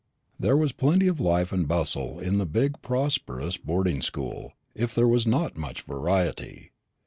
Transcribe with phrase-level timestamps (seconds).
[0.39, 5.07] There was plenty of life and bustle in the big prosperous boarding school, if there
[5.07, 6.71] was not much variety.